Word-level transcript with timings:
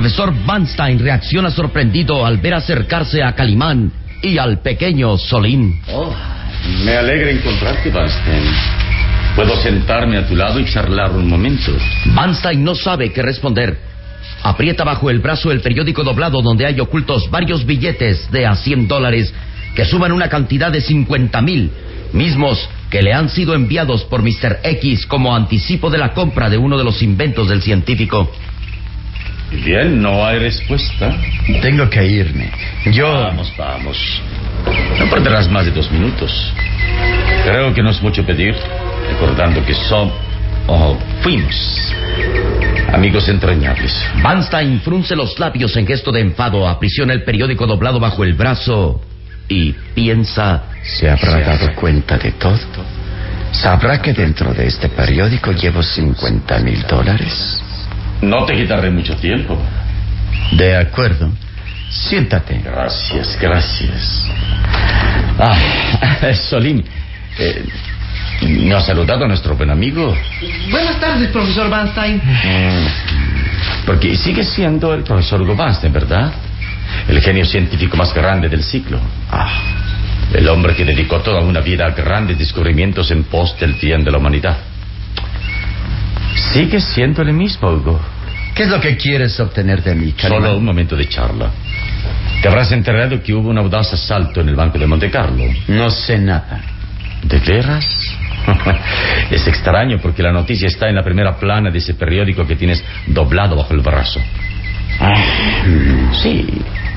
Profesor 0.00 0.32
Banstein 0.46 0.98
reacciona 0.98 1.50
sorprendido 1.50 2.24
al 2.24 2.38
ver 2.38 2.54
acercarse 2.54 3.22
a 3.22 3.34
Calimán 3.34 3.92
y 4.22 4.38
al 4.38 4.60
pequeño 4.60 5.18
Solín. 5.18 5.78
Oh, 5.92 6.10
me 6.86 6.96
alegra 6.96 7.30
encontrarte, 7.30 7.90
Banstein. 7.90 8.42
Puedo 9.36 9.54
sentarme 9.56 10.16
a 10.16 10.26
tu 10.26 10.34
lado 10.34 10.58
y 10.58 10.64
charlar 10.64 11.10
un 11.10 11.28
momento. 11.28 11.72
Banstein 12.14 12.64
no 12.64 12.74
sabe 12.74 13.12
qué 13.12 13.20
responder. 13.20 13.76
Aprieta 14.42 14.84
bajo 14.84 15.10
el 15.10 15.18
brazo 15.18 15.52
el 15.52 15.60
periódico 15.60 16.02
doblado 16.02 16.40
donde 16.40 16.64
hay 16.64 16.80
ocultos 16.80 17.30
varios 17.30 17.66
billetes 17.66 18.30
de 18.30 18.46
a 18.46 18.54
100 18.54 18.88
dólares 18.88 19.34
que 19.74 19.84
suman 19.84 20.12
una 20.12 20.30
cantidad 20.30 20.72
de 20.72 20.80
50 20.80 21.42
mil, 21.42 21.70
mismos 22.14 22.70
que 22.88 23.02
le 23.02 23.12
han 23.12 23.28
sido 23.28 23.54
enviados 23.54 24.04
por 24.04 24.22
Mr. 24.22 24.60
X 24.62 25.04
como 25.04 25.36
anticipo 25.36 25.90
de 25.90 25.98
la 25.98 26.14
compra 26.14 26.48
de 26.48 26.56
uno 26.56 26.78
de 26.78 26.84
los 26.84 27.02
inventos 27.02 27.50
del 27.50 27.60
científico. 27.60 28.32
Bien, 29.50 30.00
no 30.00 30.24
hay 30.24 30.38
respuesta. 30.38 31.16
Tengo 31.60 31.88
que 31.90 32.06
irme. 32.06 32.50
Yo... 32.92 33.12
Vamos, 33.12 33.52
vamos. 33.56 34.22
No 34.98 35.10
perderás 35.10 35.50
más 35.50 35.64
de 35.64 35.72
dos 35.72 35.90
minutos. 35.90 36.52
Creo 37.44 37.74
que 37.74 37.82
no 37.82 37.90
es 37.90 38.00
mucho 38.02 38.24
pedir, 38.24 38.54
recordando 39.08 39.64
que 39.64 39.74
son 39.74 40.12
o 40.66 40.96
fuimos 41.22 41.92
amigos 42.92 43.28
entrañables. 43.28 43.92
Banstein 44.22 44.80
frunce 44.80 45.16
los 45.16 45.38
labios 45.38 45.76
en 45.76 45.86
gesto 45.86 46.12
de 46.12 46.20
enfado, 46.20 46.68
aprisiona 46.68 47.12
el 47.12 47.22
periódico 47.22 47.66
doblado 47.66 47.98
bajo 48.00 48.24
el 48.24 48.34
brazo 48.34 49.00
y 49.48 49.72
piensa... 49.94 50.64
¿Se 50.82 51.08
habrá 51.08 51.40
dado 51.40 51.74
cuenta 51.74 52.18
de 52.18 52.32
todo? 52.32 52.58
¿Sabrá 53.52 54.00
que 54.00 54.12
dentro 54.12 54.52
de 54.54 54.66
este 54.66 54.88
periódico 54.88 55.52
llevo 55.52 55.82
50 55.82 56.58
mil 56.60 56.82
dólares? 56.86 57.62
No 58.22 58.44
te 58.44 58.54
quitaré 58.54 58.90
mucho 58.90 59.16
tiempo. 59.16 59.58
De 60.52 60.76
acuerdo. 60.76 61.30
Siéntate. 61.88 62.60
Gracias, 62.62 63.38
gracias. 63.40 64.24
Ah, 65.38 65.56
Solín, 66.48 66.84
eh, 67.38 67.64
¿no 68.42 68.76
ha 68.76 68.80
saludado 68.80 69.24
a 69.24 69.28
nuestro 69.28 69.56
buen 69.56 69.70
amigo? 69.70 70.14
Buenas 70.70 71.00
tardes, 71.00 71.28
profesor 71.30 71.68
Banstein. 71.68 72.16
Mm, 72.18 72.86
Porque 73.86 74.14
sigue 74.16 74.44
siendo 74.44 74.94
el 74.94 75.02
profesor 75.02 75.40
Hugo 75.42 75.56
Banstein, 75.56 75.92
¿verdad? 75.92 76.32
El 77.08 77.20
genio 77.20 77.44
científico 77.44 77.96
más 77.96 78.12
grande 78.14 78.48
del 78.48 78.62
siglo. 78.62 79.00
Ah, 79.30 79.50
El 80.32 80.48
hombre 80.48 80.74
que 80.76 80.84
dedicó 80.84 81.18
toda 81.20 81.40
una 81.40 81.60
vida 81.60 81.86
a 81.86 81.90
grandes 81.90 82.38
descubrimientos 82.38 83.10
en 83.10 83.24
pos 83.24 83.58
del 83.58 83.74
bien 83.74 84.04
de 84.04 84.10
la 84.12 84.18
humanidad. 84.18 84.56
Sigue 86.52 86.80
siendo 86.80 87.22
el 87.22 87.32
mismo, 87.32 87.70
Hugo. 87.70 88.00
¿qué 88.60 88.64
es 88.64 88.68
lo 88.68 88.78
que 88.78 88.94
quieres 88.94 89.40
obtener 89.40 89.82
de 89.82 89.94
mí? 89.94 90.14
Solo 90.18 90.58
un 90.58 90.64
momento 90.66 90.94
de 90.94 91.08
charla. 91.08 91.50
Te 92.42 92.48
habrás 92.48 92.70
enterado 92.72 93.22
que 93.22 93.32
hubo 93.32 93.48
un 93.48 93.56
audaz 93.56 93.94
asalto 93.94 94.42
en 94.42 94.50
el 94.50 94.54
Banco 94.54 94.78
de 94.78 94.86
Monte 94.86 95.10
Carlo. 95.10 95.44
No 95.68 95.88
sé 95.88 96.18
nada. 96.18 96.60
¿De 97.22 97.38
veras? 97.38 97.86
es 99.30 99.46
extraño 99.46 99.98
porque 100.02 100.22
la 100.22 100.30
noticia 100.30 100.68
está 100.68 100.90
en 100.90 100.96
la 100.96 101.02
primera 101.02 101.38
plana 101.38 101.70
de 101.70 101.78
ese 101.78 101.94
periódico 101.94 102.46
que 102.46 102.54
tienes 102.54 102.84
doblado 103.06 103.56
bajo 103.56 103.72
el 103.72 103.80
brazo. 103.80 104.20
Sí. 106.22 106.46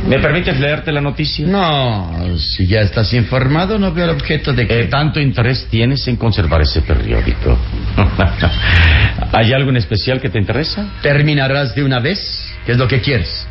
¿Me 0.07 0.19
permites 0.19 0.59
leerte 0.59 0.91
la 0.91 0.99
noticia? 0.99 1.47
No, 1.47 2.37
si 2.37 2.67
ya 2.67 2.81
estás 2.81 3.13
informado, 3.13 3.79
no 3.79 3.93
veo 3.93 4.05
el 4.05 4.11
objeto 4.11 4.51
de 4.51 4.67
que... 4.67 4.81
¿Qué 4.81 4.83
tanto 4.85 5.19
interés 5.19 5.67
tienes 5.69 6.05
en 6.07 6.17
conservar 6.17 6.61
ese 6.61 6.81
periódico? 6.81 7.57
¿Hay 9.31 9.53
algo 9.53 9.69
en 9.69 9.77
especial 9.77 10.19
que 10.19 10.29
te 10.29 10.39
interesa? 10.39 10.89
¿Terminarás 11.01 11.73
de 11.73 11.83
una 11.83 11.99
vez? 11.99 12.19
¿Qué 12.65 12.73
es 12.73 12.77
lo 12.77 12.87
que 12.87 12.99
quieres? 12.99 13.47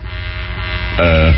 Eh, 1.01 1.35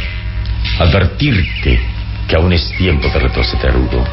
advertirte 0.81 1.81
que 2.29 2.37
aún 2.37 2.53
es 2.53 2.69
tiempo 2.77 3.09
de 3.09 3.19
retroceder, 3.21 3.77
Hugo. 3.77 4.05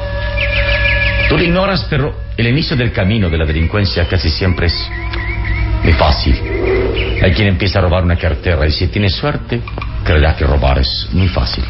Tú 1.30 1.38
lo 1.38 1.44
ignoras, 1.44 1.88
pero 1.90 2.16
el 2.38 2.48
inicio 2.48 2.76
del 2.76 2.92
camino 2.92 3.30
de 3.30 3.38
la 3.38 3.46
delincuencia 3.46 4.06
casi 4.08 4.30
siempre 4.30 4.68
es 4.68 4.90
muy 5.84 5.94
fácil. 5.94 6.40
Hay 7.22 7.32
quien 7.34 7.48
empieza 7.48 7.80
a 7.80 7.82
robar 7.84 8.04
una 8.04 8.16
cartera 8.16 8.66
y 8.68 8.72
si 8.72 8.88
tiene 8.88 9.10
suerte, 9.10 9.62
creerá 10.04 10.36
que 10.36 10.46
robar 10.46 10.80
es 10.80 11.08
muy 11.12 11.28
fácil. 11.28 11.64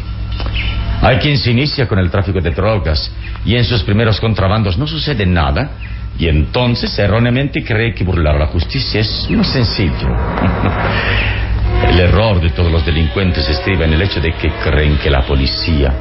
Hay 1.02 1.16
quien 1.18 1.36
se 1.36 1.50
inicia 1.50 1.88
con 1.88 1.98
el 1.98 2.10
tráfico 2.10 2.40
de 2.40 2.50
drogas 2.50 3.10
y 3.44 3.56
en 3.56 3.64
sus 3.64 3.82
primeros 3.82 4.20
contrabandos 4.20 4.78
no 4.78 4.86
sucede 4.86 5.26
nada 5.26 5.70
y 6.18 6.28
entonces 6.28 6.96
erróneamente 6.98 7.64
cree 7.64 7.94
que 7.94 8.04
burlar 8.04 8.36
a 8.36 8.40
la 8.40 8.46
justicia 8.46 9.00
es 9.00 9.26
muy 9.30 9.44
sencillo. 9.44 10.08
El 11.88 11.98
error 11.98 12.40
de 12.40 12.50
todos 12.50 12.70
los 12.70 12.86
delincuentes 12.86 13.48
estriba 13.48 13.84
en 13.84 13.94
el 13.94 14.02
hecho 14.02 14.20
de 14.20 14.32
que 14.34 14.50
creen 14.62 14.98
que 14.98 15.10
la 15.10 15.22
policía 15.26 15.92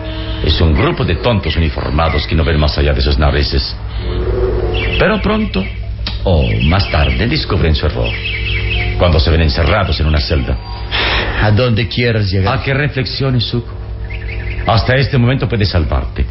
es 0.45 0.61
un 0.61 0.73
grupo 0.73 1.03
de 1.03 1.15
tontos 1.15 1.55
uniformados 1.55 2.27
que 2.27 2.35
no 2.35 2.43
ven 2.43 2.59
más 2.59 2.77
allá 2.77 2.93
de 2.93 3.01
sus 3.01 3.17
narices. 3.17 3.75
Pero 4.99 5.19
pronto, 5.21 5.65
o 6.23 6.47
más 6.63 6.89
tarde, 6.89 7.27
descubren 7.27 7.75
su 7.75 7.85
error. 7.85 8.09
Cuando 8.97 9.19
se 9.19 9.31
ven 9.31 9.41
encerrados 9.41 9.99
en 9.99 10.07
una 10.07 10.19
celda. 10.19 10.57
¿A 11.41 11.51
dónde 11.51 11.87
quieres 11.87 12.31
llegar? 12.31 12.59
A 12.59 12.63
que 12.63 12.73
reflexiones, 12.73 13.45
Zuko. 13.45 13.73
Hasta 14.67 14.95
este 14.95 15.17
momento 15.17 15.49
puedes 15.49 15.69
salvarte. 15.69 16.25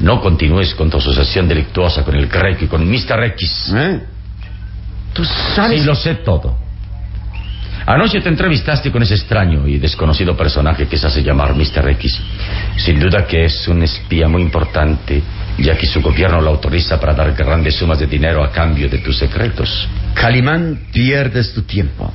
No 0.00 0.20
continúes 0.20 0.74
con 0.74 0.90
tu 0.90 0.98
asociación 0.98 1.48
delictuosa 1.48 2.04
con 2.04 2.14
el 2.14 2.28
Greco 2.28 2.64
y 2.64 2.68
con 2.68 2.88
Mr. 2.88 3.24
X. 3.24 3.72
¿Eh? 3.74 4.00
Tú 5.12 5.24
sabes. 5.24 5.80
Sí, 5.80 5.86
lo 5.86 5.94
sé 5.94 6.16
todo. 6.16 6.65
Anoche 7.86 8.20
te 8.20 8.28
entrevistaste 8.28 8.90
con 8.90 9.02
ese 9.04 9.14
extraño 9.14 9.66
y 9.68 9.78
desconocido 9.78 10.36
personaje 10.36 10.88
que 10.88 10.96
se 10.96 11.06
hace 11.06 11.22
llamar 11.22 11.54
Mr. 11.54 11.88
X. 11.90 12.20
Sin 12.78 12.98
duda 12.98 13.24
que 13.24 13.44
es 13.44 13.68
un 13.68 13.82
espía 13.82 14.26
muy 14.26 14.42
importante, 14.42 15.22
ya 15.58 15.76
que 15.76 15.86
su 15.86 16.02
gobierno 16.02 16.40
lo 16.40 16.50
autoriza 16.50 16.98
para 16.98 17.14
dar 17.14 17.32
grandes 17.32 17.76
sumas 17.76 18.00
de 18.00 18.08
dinero 18.08 18.42
a 18.42 18.50
cambio 18.50 18.88
de 18.88 18.98
tus 18.98 19.16
secretos. 19.16 19.88
Calimán, 20.14 20.86
pierdes 20.92 21.54
tu 21.54 21.62
tiempo. 21.62 22.12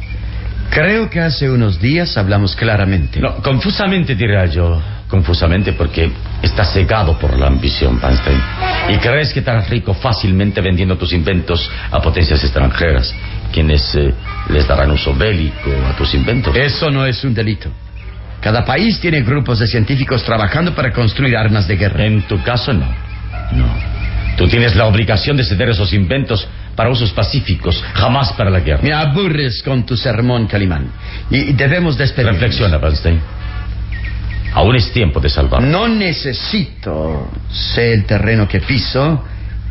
Creo 0.69 1.09
que 1.09 1.21
hace 1.21 1.49
unos 1.49 1.79
días 1.79 2.17
hablamos 2.17 2.53
claramente. 2.55 3.21
No, 3.21 3.35
confusamente 3.37 4.15
diría 4.15 4.45
yo. 4.45 4.81
Confusamente 5.07 5.73
porque 5.73 6.09
estás 6.41 6.71
cegado 6.71 7.19
por 7.19 7.37
la 7.37 7.47
ambición, 7.47 7.99
Panstein. 7.99 8.39
Y 8.89 8.97
crees 8.97 9.33
que 9.33 9.41
harás 9.41 9.69
rico 9.69 9.93
fácilmente 9.93 10.61
vendiendo 10.61 10.97
tus 10.97 11.11
inventos 11.11 11.69
a 11.91 12.01
potencias 12.01 12.41
extranjeras, 12.41 13.13
quienes 13.51 13.93
eh, 13.95 14.13
les 14.49 14.67
darán 14.67 14.91
uso 14.91 15.13
bélico 15.15 15.71
a 15.87 15.95
tus 15.95 16.13
inventos. 16.13 16.55
Eso 16.55 16.89
no 16.91 17.05
es 17.05 17.23
un 17.23 17.33
delito. 17.33 17.71
Cada 18.41 18.65
país 18.65 18.99
tiene 18.99 19.21
grupos 19.21 19.59
de 19.59 19.67
científicos 19.67 20.23
trabajando 20.23 20.73
para 20.73 20.91
construir 20.91 21.37
armas 21.37 21.67
de 21.67 21.75
guerra. 21.75 22.05
En 22.05 22.23
tu 22.23 22.41
caso, 22.41 22.73
no. 22.73 22.87
No. 23.53 23.67
Tú 24.35 24.47
tienes 24.47 24.75
la 24.75 24.85
obligación 24.85 25.37
de 25.37 25.43
ceder 25.43 25.69
esos 25.69 25.93
inventos 25.93 26.47
para 26.75 26.89
usos 26.89 27.11
pacíficos, 27.11 27.83
jamás 27.93 28.33
para 28.33 28.49
la 28.49 28.61
guerra. 28.61 28.81
Me 28.81 28.93
aburres 28.93 29.61
con 29.61 29.85
tu 29.85 29.95
sermón, 29.95 30.47
Calimán. 30.47 30.87
Y 31.29 31.53
debemos 31.53 31.97
despedirnos. 31.97 32.39
Reflexiona, 32.39 32.79
Panstein. 32.79 33.19
Aún 34.53 34.75
es 34.75 34.91
tiempo 34.91 35.19
de 35.19 35.29
salvar. 35.29 35.61
No 35.61 35.87
necesito. 35.87 37.29
Sé 37.51 37.93
el 37.93 38.05
terreno 38.05 38.47
que 38.47 38.61
piso 38.61 39.23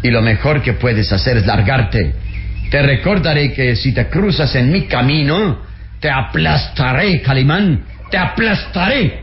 y 0.02 0.10
lo 0.10 0.22
mejor 0.22 0.62
que 0.62 0.74
puedes 0.74 1.12
hacer 1.12 1.38
es 1.38 1.46
largarte. 1.46 2.14
Te 2.70 2.82
recordaré 2.82 3.52
que 3.52 3.74
si 3.74 3.92
te 3.92 4.08
cruzas 4.08 4.54
en 4.54 4.70
mi 4.70 4.86
camino, 4.86 5.58
te 5.98 6.08
aplastaré, 6.08 7.20
Calimán. 7.20 7.84
Te 8.08 8.16
aplastaré. 8.16 9.22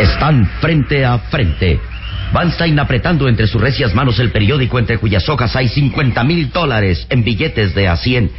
Están 0.00 0.46
frente 0.60 1.04
a 1.04 1.18
frente. 1.18 1.97
Van 2.32 2.52
Stein 2.52 2.78
apretando 2.78 3.28
entre 3.28 3.46
sus 3.46 3.60
recias 3.60 3.94
manos 3.94 4.18
el 4.18 4.30
periódico 4.30 4.78
entre 4.78 4.98
cuyas 4.98 5.28
hojas 5.28 5.56
hay 5.56 5.68
50 5.68 6.22
mil 6.24 6.50
dólares 6.50 7.06
en 7.08 7.24
billetes 7.24 7.74
de 7.74 7.88
a 7.88 7.96
100. 7.96 8.30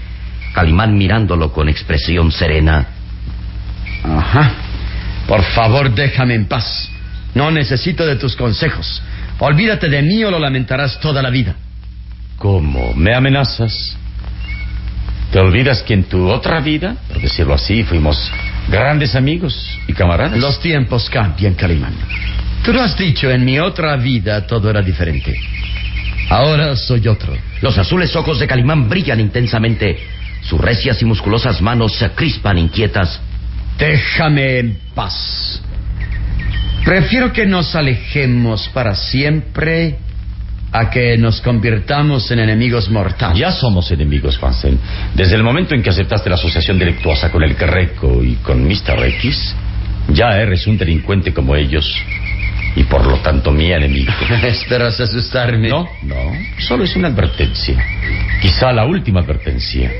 Calimán 0.54 0.98
mirándolo 0.98 1.52
con 1.52 1.70
expresión 1.70 2.32
serena. 2.32 2.88
Ajá. 4.04 4.52
Por 5.28 5.44
favor, 5.44 5.94
déjame 5.94 6.36
en 6.36 6.46
paz. 6.46 6.90
No 7.34 7.52
necesito 7.52 8.06
de 8.06 8.16
tus 8.16 8.36
consejos. 8.36 9.02
Olvídate 9.40 9.90
de 9.90 10.02
mí 10.02 10.24
o 10.24 10.32
lo 10.32 10.40
lamentarás 10.40 11.00
toda 11.00 11.22
la 11.22 11.30
vida. 11.30 11.56
¿Cómo? 12.38 12.94
¿Me 12.96 13.14
amenazas? 13.14 13.96
¿Te 15.32 15.40
olvidas 15.40 15.84
que 15.84 15.94
en 15.94 16.06
tu 16.06 16.28
otra 16.28 16.60
vida, 16.60 16.96
por 17.08 17.22
decirlo 17.22 17.54
así, 17.54 17.84
fuimos 17.84 18.32
grandes 18.70 19.16
amigos 19.16 19.78
y 19.88 19.94
camaradas? 19.94 20.40
Los 20.40 20.60
tiempos 20.60 21.10
cambian, 21.10 21.54
Calimán. 21.54 21.94
Tú 22.70 22.76
lo 22.76 22.84
has 22.84 22.96
dicho, 22.96 23.32
en 23.32 23.44
mi 23.44 23.58
otra 23.58 23.96
vida 23.96 24.46
todo 24.46 24.70
era 24.70 24.84
diferente. 24.84 25.34
Ahora 26.30 26.76
soy 26.76 27.08
otro. 27.08 27.36
Los 27.62 27.76
azules 27.80 28.16
ojos 28.16 28.38
de 28.38 28.46
Calimán 28.46 28.88
brillan 28.88 29.20
intensamente. 29.20 29.98
Sus 30.44 30.62
recias 30.62 31.02
y 31.02 31.06
musculosas 31.06 31.64
manos 31.64 31.96
se 31.96 32.12
crispan 32.12 32.60
inquietas. 32.60 33.20
Déjame 33.80 34.60
en 34.60 34.78
paz. 34.94 35.60
Prefiero 36.86 37.34
que 37.34 37.48
nos 37.48 37.74
alejemos 37.74 38.70
para 38.70 38.94
siempre 38.94 39.98
a 40.72 40.92
que 40.92 41.18
nos 41.18 41.42
convirtamos 41.42 42.30
en 42.30 42.38
enemigos 42.38 42.88
mortales. 42.92 43.40
Ya 43.40 43.52
somos 43.52 43.90
enemigos, 43.90 44.38
Fansen. 44.38 44.78
Desde 45.16 45.36
el 45.36 45.42
momento 45.42 45.74
en 45.74 45.82
que 45.82 45.90
aceptaste 45.90 46.30
la 46.30 46.36
asociación 46.36 46.78
delictuosa 46.78 47.32
con 47.32 47.42
el 47.42 47.56
Greco 47.56 48.24
y 48.24 48.36
con 48.36 48.64
Mr. 48.64 49.04
X, 49.06 49.56
ya 50.10 50.38
eres 50.38 50.68
un 50.68 50.78
delincuente 50.78 51.34
como 51.34 51.56
ellos 51.56 51.92
y 52.76 52.84
por 52.84 53.06
lo 53.06 53.18
tanto 53.18 53.52
mi 53.52 53.72
enemigo. 53.72 54.12
¿Esperas 54.44 55.00
asustarme? 55.00 55.70
No, 55.70 55.88
no, 56.04 56.32
solo 56.60 56.84
es 56.84 56.96
una 56.96 57.08
advertencia. 57.08 57.84
Quizá 58.42 58.72
la 58.72 58.86
última 58.86 59.22
advertencia. 59.22 59.92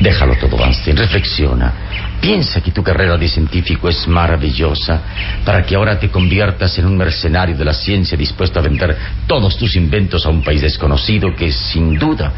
Déjalo 0.00 0.34
todo, 0.36 0.58
Einstein, 0.64 0.96
reflexiona. 0.96 1.72
Piensa 2.20 2.60
que 2.60 2.72
tu 2.72 2.82
carrera 2.82 3.16
de 3.16 3.28
científico 3.28 3.88
es 3.88 4.08
maravillosa 4.08 5.00
para 5.44 5.62
que 5.64 5.76
ahora 5.76 5.98
te 5.98 6.10
conviertas 6.10 6.78
en 6.78 6.86
un 6.86 6.96
mercenario 6.96 7.56
de 7.56 7.64
la 7.64 7.74
ciencia 7.74 8.16
dispuesto 8.16 8.58
a 8.58 8.62
vender 8.62 8.96
todos 9.26 9.56
tus 9.56 9.76
inventos 9.76 10.26
a 10.26 10.30
un 10.30 10.42
país 10.42 10.62
desconocido 10.62 11.34
que 11.34 11.52
sin 11.52 11.98
duda 11.98 12.32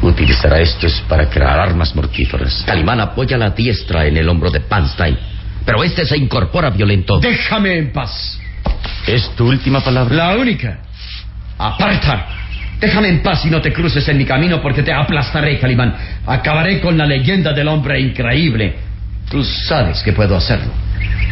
utilizará 0.00 0.60
estos 0.60 1.02
para 1.08 1.28
crear 1.28 1.58
armas 1.60 1.94
mortíferas. 1.94 2.62
Calimán 2.66 3.00
apoya 3.00 3.36
la 3.36 3.50
diestra 3.50 4.06
en 4.06 4.16
el 4.16 4.28
hombro 4.28 4.50
de 4.50 4.60
Panstein, 4.60 5.18
pero 5.64 5.82
este 5.82 6.06
se 6.06 6.16
incorpora 6.16 6.70
violento. 6.70 7.18
Déjame 7.18 7.78
en 7.78 7.92
paz. 7.92 8.38
¿Es 9.06 9.30
tu 9.36 9.48
última 9.48 9.80
palabra? 9.82 10.14
La 10.14 10.36
única. 10.36 10.78
Aparta. 11.58 12.26
Déjame 12.80 13.08
en 13.08 13.22
paz 13.22 13.44
y 13.46 13.50
no 13.50 13.60
te 13.60 13.72
cruces 13.72 14.08
en 14.08 14.18
mi 14.18 14.24
camino 14.24 14.60
porque 14.60 14.82
te 14.82 14.92
aplastaré, 14.92 15.58
Calimán. 15.58 15.94
Acabaré 16.26 16.80
con 16.80 16.98
la 16.98 17.06
leyenda 17.06 17.52
del 17.52 17.68
hombre 17.68 18.00
increíble. 18.00 18.74
Tú 19.30 19.44
sabes 19.44 20.02
que 20.02 20.12
puedo 20.12 20.36
hacerlo. 20.36 20.72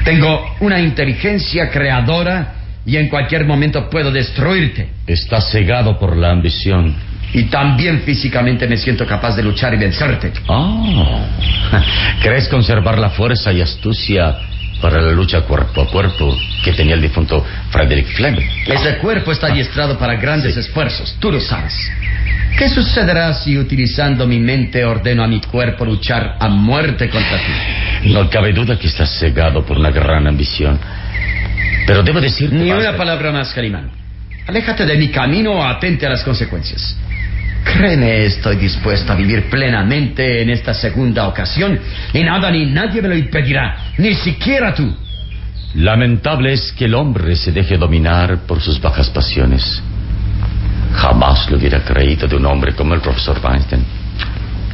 Tengo 0.05 0.55
una 0.61 0.81
inteligencia 0.81 1.69
creadora 1.71 2.55
y 2.87 2.97
en 2.97 3.09
cualquier 3.09 3.45
momento 3.45 3.91
puedo 3.91 4.11
destruirte. 4.11 4.89
Estás 5.07 5.50
cegado 5.50 5.99
por 5.99 6.17
la 6.17 6.31
ambición. 6.31 6.95
Y 7.33 7.45
también 7.45 8.03
físicamente 8.03 8.67
me 8.67 8.77
siento 8.77 9.07
capaz 9.07 9.37
de 9.37 9.43
luchar 9.43 9.75
y 9.75 9.77
vencerte. 9.77 10.33
Oh. 10.49 11.21
¿Crees 12.23 12.49
conservar 12.49 12.99
la 12.99 13.11
fuerza 13.11 13.53
y 13.53 13.61
astucia 13.61 14.37
para 14.81 15.01
la 15.01 15.13
lucha 15.13 15.43
cuerpo 15.43 15.83
a 15.83 15.87
cuerpo 15.91 16.37
que 16.65 16.73
tenía 16.73 16.95
el 16.95 17.03
difunto 17.03 17.45
Frederick 17.71 18.09
Fleming? 18.15 18.47
Ese 18.67 18.99
cuerpo 18.99 19.33
está 19.33 19.49
adiestrado 19.49 19.99
para 19.99 20.17
grandes 20.17 20.57
esfuerzos, 20.57 21.17
tú 21.21 21.31
lo 21.31 21.41
sabes. 21.41 21.75
¿Qué 22.59 22.69
sucederá 22.69 23.33
si 23.35 23.57
utilizando 23.57 24.27
mi 24.27 24.39
mente 24.39 24.85
ordeno 24.85 25.23
a 25.23 25.27
mi 25.27 25.41
cuerpo 25.41 25.85
luchar 25.85 26.37
a 26.39 26.49
muerte 26.49 27.09
contra 27.09 27.39
ti? 27.39 28.11
No 28.11 28.29
cabe 28.29 28.53
duda 28.53 28.79
que 28.79 28.89
estás 28.89 29.19
cegado 29.19 29.65
por 29.65 29.79
una 29.79 29.91
gran 29.91 30.27
ambición. 30.27 30.79
Pero 31.87 32.03
debo 32.03 32.21
decirte... 32.21 32.57
Ni 32.57 32.71
una 32.71 32.97
palabra 32.97 33.33
más, 33.33 33.53
Calimán. 33.53 33.91
Aléjate 34.47 34.85
de 34.85 34.97
mi 34.97 35.09
camino 35.09 35.53
o 35.53 35.65
atente 35.65 36.07
a 36.07 36.11
las 36.11 36.23
consecuencias. 36.23 36.97
Créeme, 37.64 38.25
estoy 38.25 38.57
dispuesto 38.57 39.12
a 39.12 39.17
vivir 39.17 39.49
plenamente 39.50 40.43
en 40.43 40.50
esta 40.50 40.73
segunda 40.75 41.29
ocasión 41.29 41.79
y 42.12 42.23
nada 42.23 42.50
ni 42.50 42.67
nadie 42.67 43.02
me 43.02 43.09
lo 43.09 43.17
impedirá, 43.17 43.93
ni 43.99 44.14
siquiera 44.14 44.75
tú. 44.75 44.95
Lamentable 45.75 46.52
es 46.52 46.73
que 46.73 46.87
el 46.87 46.95
hombre 46.95 47.37
se 47.37 47.52
deje 47.52 47.76
dominar 47.76 48.38
por 48.47 48.61
sus 48.61 48.81
bajas 48.81 49.09
pasiones. 49.11 49.83
Jamás 50.95 51.49
lo 51.50 51.59
hubiera 51.59 51.81
creído 51.85 52.26
de 52.26 52.37
un 52.37 52.47
hombre 52.47 52.75
como 52.75 52.95
el 52.95 53.00
profesor 53.00 53.40
Weinstein. 53.43 53.85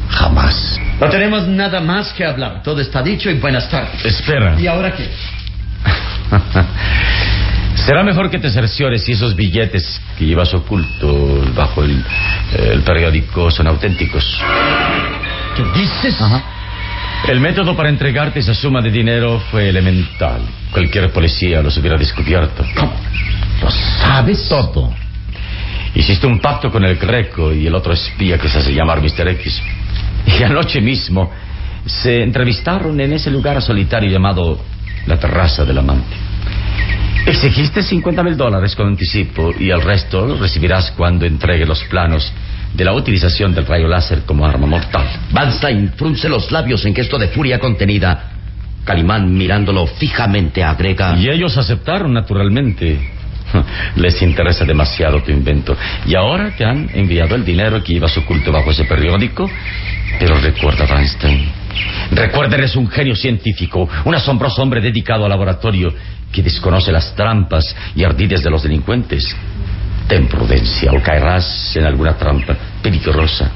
Jamás. 0.09 0.81
No 1.01 1.09
tenemos 1.11 1.47
nada 1.47 1.81
más 1.81 2.13
que 2.13 2.25
hablar. 2.25 2.63
Todo 2.63 2.81
está 2.81 3.03
dicho 3.03 3.31
y 3.31 3.35
buenas 3.35 3.69
tardes. 3.69 4.05
Espera. 4.05 4.59
¿Y 4.59 4.67
ahora 4.67 4.95
qué? 4.95 5.11
Será 7.87 8.03
mejor 8.03 8.29
que 8.31 8.41
te 8.41 8.51
cerciores 8.51 9.05
si 9.05 9.13
esos 9.13 9.37
billetes 9.37 10.01
que 10.19 10.27
llevas 10.27 10.53
ocultos 10.53 11.55
bajo 11.55 11.85
el, 11.85 12.05
el 12.59 12.83
periódico 12.83 13.49
son 13.49 13.69
auténticos. 13.69 14.25
¿Qué 15.57 15.63
dices? 15.79 16.17
El 17.29 17.39
método 17.39 17.77
para 17.77 17.89
entregarte 17.89 18.41
esa 18.41 18.55
suma 18.55 18.83
de 18.83 18.91
dinero 18.91 19.41
fue 19.53 19.69
elemental. 19.69 20.41
Cualquier 20.73 21.13
policía 21.13 21.63
los 21.63 21.79
hubiera 21.79 21.97
descubierto. 21.97 22.65
¿Cómo? 22.77 22.93
¿Lo 23.63 23.71
sabes? 23.71 24.49
Todo. 24.49 24.93
Hiciste 25.95 26.27
un 26.27 26.41
pacto 26.41 26.73
con 26.73 26.85
el 26.85 26.97
Greco 26.97 27.53
y 27.53 27.69
el 27.69 27.75
otro 27.77 27.93
espía 27.93 28.37
que 28.37 28.49
se 28.49 28.59
hace 28.59 28.75
llamar 28.75 29.01
Mr. 29.01 29.29
X. 29.29 29.63
Y 30.27 30.43
anoche 30.43 30.81
mismo 30.81 31.31
se 31.87 32.21
entrevistaron 32.21 33.01
en 33.01 33.13
ese 33.13 33.31
lugar 33.31 33.63
solitario 33.63 34.11
llamado 34.11 34.59
la 35.07 35.21
terraza 35.21 35.65
del 35.65 35.79
amante. 35.79 36.17
Exigiste 37.27 37.83
50 37.83 38.23
mil 38.23 38.37
dólares 38.37 38.77
con 38.77 38.87
anticipo 38.87 39.53
y 39.59 39.71
el 39.71 39.83
resto 39.83 40.25
lo 40.25 40.39
recibirás 40.39 40.93
cuando 40.93 41.27
entregue 41.27 41.67
los 41.67 41.83
planos 41.85 42.33
de 42.73 42.85
la 42.85 42.93
utilización 42.93 43.53
del 43.53 43.67
rayo 43.67 43.89
láser 43.89 44.23
como 44.25 44.47
arma 44.47 44.69
mortal. 44.69 45.07
Banstein 45.33 45.93
frunce 45.97 46.29
los 46.29 46.53
labios 46.53 46.85
en 46.85 46.95
gesto 46.95 47.19
de 47.19 47.27
furia 47.29 47.59
contenida. 47.59 48.31
Calimán, 48.85 49.37
mirándolo 49.37 49.89
fijamente, 49.89 50.63
agrega... 50.63 51.17
Y 51.17 51.29
ellos 51.29 51.57
aceptaron, 51.57 52.13
naturalmente. 52.13 52.97
Les 53.97 54.23
interesa 54.23 54.65
demasiado 54.65 55.21
tu 55.21 55.33
invento. 55.33 55.77
Y 56.07 56.15
ahora 56.15 56.53
te 56.57 56.65
han 56.65 56.89
enviado 56.95 57.35
el 57.35 57.45
dinero 57.45 57.83
que 57.83 57.95
ibas 57.95 58.17
oculto 58.17 58.53
bajo 58.53 58.71
ese 58.71 58.85
periódico. 58.85 59.51
Pero 60.21 60.39
recuerda, 60.39 60.87
Weinstein. 60.95 61.49
Recuerda, 62.13 62.57
eres 62.57 62.77
un 62.77 62.89
genio 62.89 63.17
científico, 63.17 63.89
un 64.05 64.15
asombroso 64.15 64.63
hombre 64.63 64.81
dedicado 64.81 65.25
al 65.25 65.31
laboratorio 65.31 65.93
que 66.37 66.43
desconoce 66.43 66.93
las 66.93 67.15
trampas 67.15 67.75
y 67.95 68.05
ardides 68.05 68.43
de 68.43 68.51
los 68.51 68.63
delincuentes. 68.63 69.35
Ten 70.07 70.29
prudencia 70.29 70.93
o 70.93 71.03
caerás 71.03 71.75
en 71.75 71.87
alguna 71.87 72.15
trampa 72.15 72.55
peligrosa. 72.83 73.51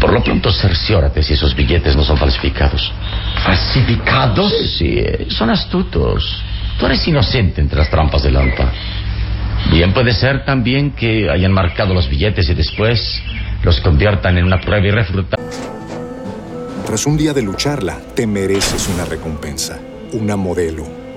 Por 0.00 0.12
lo 0.12 0.22
pronto, 0.22 0.52
cerciórate 0.52 1.20
si 1.24 1.32
esos 1.32 1.52
billetes 1.56 1.96
no 1.96 2.04
son 2.04 2.16
falsificados. 2.16 2.92
¿Falsificados? 3.44 4.52
Sí, 4.78 4.98
eh, 4.98 5.26
son 5.30 5.50
astutos. 5.50 6.44
Tú 6.78 6.86
eres 6.86 7.06
inocente 7.08 7.60
entre 7.60 7.78
las 7.80 7.90
trampas 7.90 8.22
de 8.22 8.30
Lampa. 8.30 8.70
Bien 9.72 9.92
puede 9.92 10.12
ser 10.12 10.44
también 10.44 10.92
que 10.92 11.28
hayan 11.28 11.50
marcado 11.50 11.92
los 11.92 12.08
billetes 12.08 12.48
y 12.48 12.54
después 12.54 13.20
los 13.64 13.80
conviertan 13.80 14.38
en 14.38 14.44
una 14.44 14.60
prueba 14.60 14.86
irrefutable. 14.86 15.44
Tras 16.86 17.04
un 17.06 17.16
día 17.16 17.32
de 17.32 17.42
lucharla, 17.42 17.98
te 18.14 18.28
mereces 18.28 18.88
una 18.88 19.04
recompensa, 19.04 19.80
una 20.12 20.36
modelo, 20.36 21.03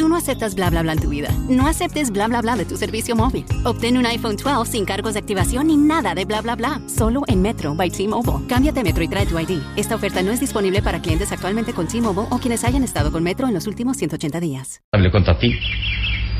Tú 0.00 0.08
no 0.08 0.16
aceptas 0.16 0.54
bla 0.54 0.70
bla 0.70 0.80
bla 0.80 0.92
en 0.92 0.98
tu 0.98 1.10
vida. 1.10 1.28
No 1.50 1.66
aceptes 1.66 2.10
bla 2.10 2.26
bla 2.26 2.40
bla 2.40 2.56
de 2.56 2.64
tu 2.64 2.74
servicio 2.78 3.14
móvil. 3.14 3.44
Obtén 3.64 3.98
un 3.98 4.06
iPhone 4.06 4.34
12 4.34 4.64
sin 4.64 4.86
cargos 4.86 5.12
de 5.12 5.18
activación 5.20 5.66
ni 5.66 5.76
nada 5.76 6.14
de 6.14 6.24
bla 6.24 6.40
bla 6.40 6.56
bla. 6.56 6.80
Solo 6.86 7.20
en 7.28 7.42
Metro 7.42 7.74
by 7.74 7.90
T-Mobile. 7.90 8.46
Cámbiate 8.48 8.80
a 8.80 8.82
Metro 8.82 9.04
y 9.04 9.08
trae 9.08 9.26
tu 9.26 9.38
ID. 9.38 9.60
Esta 9.76 9.96
oferta 9.96 10.22
no 10.22 10.32
es 10.32 10.40
disponible 10.40 10.80
para 10.80 11.02
clientes 11.02 11.30
actualmente 11.32 11.74
con 11.74 11.86
T-Mobile 11.86 12.28
o 12.30 12.38
quienes 12.38 12.64
hayan 12.64 12.82
estado 12.82 13.12
con 13.12 13.22
Metro 13.22 13.46
en 13.46 13.52
los 13.52 13.66
últimos 13.66 13.98
180 13.98 14.40
días. 14.40 14.80
Hable 14.92 15.10
contra 15.10 15.38
ti, 15.38 15.54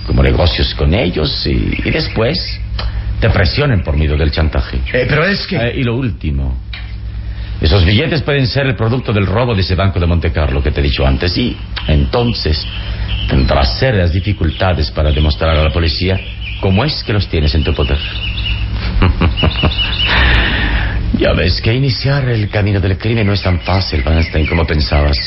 como 0.07 0.23
negocios 0.23 0.75
con 0.79 0.95
ellos 0.95 1.31
y, 1.45 1.87
y 1.87 1.90
después 1.90 2.38
te 3.21 3.29
presionen 3.29 3.83
por 3.83 3.95
medio 3.95 4.17
del 4.17 4.31
chantaje. 4.31 4.79
Eh, 4.79 5.05
pero 5.07 5.26
es 5.26 5.47
que... 5.47 5.57
Eh, 5.57 5.81
y 5.81 5.83
lo 5.83 5.97
último, 5.97 6.57
esos 7.61 7.85
billetes 7.85 8.23
pueden 8.23 8.47
ser 8.47 8.67
el 8.67 8.75
producto 8.75 9.12
del 9.12 9.26
robo 9.26 9.55
de 9.55 9.61
ese 9.61 9.75
banco 9.75 10.00
de 10.00 10.07
Monte 10.07 10.33
Carlo 10.33 10.62
que 10.62 10.71
te 10.71 10.81
he 10.81 10.83
dicho 10.83 11.07
antes 11.07 11.37
y 11.37 11.57
entonces 11.88 12.67
tendrás 13.29 13.79
serias 13.79 14.12
dificultades 14.12 14.90
para 14.90 15.12
demostrar 15.12 15.57
a 15.57 15.64
la 15.64 15.71
policía 15.71 16.19
cómo 16.61 16.85
es 16.85 17.05
que 17.05 17.12
los 17.12 17.29
tienes 17.29 17.55
en 17.55 17.64
tu 17.64 17.75
poder. 17.75 17.99
ya 21.19 21.33
ves 21.33 21.61
que 21.61 21.75
iniciar 21.75 22.29
el 22.29 22.49
camino 22.49 22.81
del 22.81 22.97
crimen 22.97 23.26
no 23.26 23.35
es 23.35 23.43
tan 23.43 23.61
fácil, 23.61 24.02
Weinstein, 24.07 24.47
como 24.47 24.67
pensabas. 24.67 25.19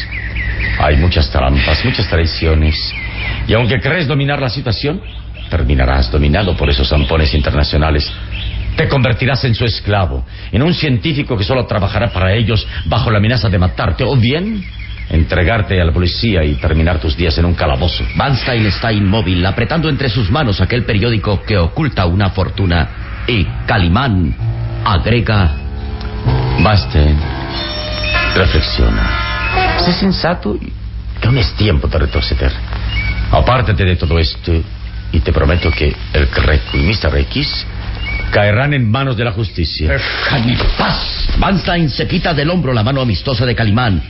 Hay 0.80 0.98
muchas 0.98 1.30
trampas, 1.30 1.86
muchas 1.86 2.08
traiciones. 2.08 2.76
Y 3.48 3.54
aunque 3.54 3.80
crees 3.80 4.08
dominar 4.08 4.42
la 4.42 4.50
situación, 4.50 5.02
terminarás 5.50 6.12
dominado 6.12 6.58
por 6.58 6.70
esos 6.70 6.90
zampones 6.90 7.34
internacionales. 7.34 8.12
Te 8.76 8.88
convertirás 8.88 9.44
en 9.46 9.54
su 9.54 9.66
esclavo, 9.66 10.26
en 10.52 10.64
un 10.64 10.74
científico 10.74 11.38
que 11.38 11.44
solo 11.44 11.66
trabajará 11.66 12.12
para 12.12 12.34
ellos 12.34 12.66
bajo 12.86 13.12
la 13.12 13.20
amenaza 13.20 13.50
de 13.50 13.60
matarte, 13.60 14.04
o 14.04 14.16
bien 14.16 14.64
entregarte 15.10 15.80
a 15.80 15.86
la 15.86 15.92
policía 15.92 16.44
y 16.44 16.56
terminar 16.56 17.00
tus 17.00 17.16
días 17.16 17.38
en 17.38 17.46
un 17.46 17.54
calabozo. 17.54 18.04
Banstein 18.16 18.66
está 18.66 18.92
inmóvil, 18.92 19.46
apretando 19.46 19.90
entre 19.90 20.10
sus 20.10 20.32
manos 20.32 20.60
aquel 20.60 20.86
periódico 20.86 21.44
que 21.44 21.58
oculta 21.58 22.06
una 22.06 22.32
fortuna. 22.32 22.90
Y 23.28 23.46
Calimán 23.66 24.36
agrega... 24.84 25.52
Banstein, 26.64 27.18
reflexiona. 28.36 29.78
Sé 29.80 29.94
sensato 29.94 30.56
y 30.56 30.72
aún 31.26 31.38
es 31.38 31.54
tiempo 31.54 31.88
de 31.88 32.00
retroceder. 32.00 32.52
Apártate 33.32 33.84
de 33.84 33.96
todo 33.96 34.18
esto 34.20 34.52
y 35.12 35.20
te 35.20 35.34
prometo 35.34 35.70
que 35.72 35.96
el 36.14 36.28
Mr. 36.74 37.18
X 37.18 37.66
caerán 38.34 38.74
en 38.74 38.90
manos 38.90 39.16
de 39.16 39.24
la 39.24 39.32
justicia. 39.32 39.92
¡Déjame 39.92 40.58
paz! 40.78 41.30
Banstein 41.38 41.90
se 41.90 42.08
quita 42.08 42.34
del 42.34 42.50
hombro 42.50 42.74
la 42.74 42.84
mano 42.84 43.00
amistosa 43.00 43.46
de 43.46 43.56
Calimán 43.56 44.02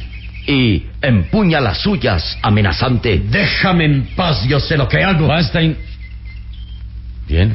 y 0.47 0.83
empuña 1.01 1.59
las 1.59 1.79
suyas, 1.79 2.37
amenazante. 2.41 3.21
Déjame 3.29 3.85
en 3.85 4.03
paz, 4.15 4.43
yo 4.47 4.59
sé 4.59 4.77
lo 4.77 4.87
que 4.87 5.03
hago. 5.03 5.27
Weinstein. 5.27 5.77
Bien. 7.27 7.53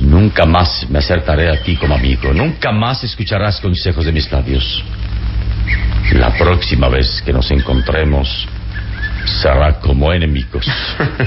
Nunca 0.00 0.44
más 0.44 0.88
me 0.90 0.98
acertaré 0.98 1.48
a 1.48 1.62
ti 1.62 1.76
como 1.76 1.94
amigo. 1.94 2.32
Nunca 2.32 2.72
más 2.72 3.02
escucharás 3.04 3.60
consejos 3.60 4.04
de 4.04 4.12
mis 4.12 4.30
labios. 4.30 4.84
La 6.12 6.36
próxima 6.36 6.88
vez 6.88 7.22
que 7.24 7.32
nos 7.32 7.50
encontremos 7.50 8.46
será 9.24 9.80
como 9.80 10.12
enemigos. 10.12 10.66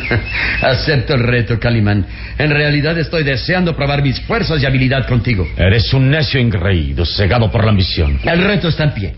Acepto 0.61 1.13
el 1.13 1.23
reto, 1.23 1.59
Calimán. 1.59 2.05
En 2.37 2.51
realidad 2.51 2.97
estoy 2.97 3.23
deseando 3.23 3.75
probar 3.75 4.01
mis 4.01 4.19
fuerzas 4.21 4.61
y 4.61 4.65
habilidad 4.65 5.07
contigo. 5.07 5.47
Eres 5.57 5.93
un 5.93 6.09
necio 6.09 6.39
engreído, 6.39 7.05
cegado 7.05 7.49
por 7.51 7.63
la 7.63 7.71
ambición. 7.71 8.19
El 8.23 8.43
reto 8.43 8.67
está 8.67 8.85
en 8.85 8.93
pie. 8.93 9.13